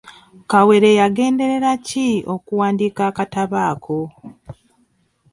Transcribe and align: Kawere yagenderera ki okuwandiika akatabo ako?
Kawere 0.51 0.89
yagenderera 0.99 1.71
ki 1.87 2.07
okuwandiika 2.35 3.01
akatabo 3.09 3.57
ako? 3.71 3.99